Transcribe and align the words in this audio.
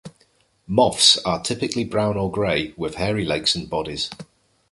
Moths 0.65 1.19
are 1.19 1.43
typically 1.43 1.83
brown 1.83 2.17
or 2.17 2.31
grey, 2.31 2.73
with 2.75 2.95
hairy 2.95 3.23
legs 3.23 3.53
and 3.55 3.69
bodies. 3.69 4.09